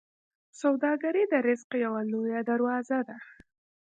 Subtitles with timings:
[0.61, 3.17] سوداګري د رزق یوه لویه دروازه ده.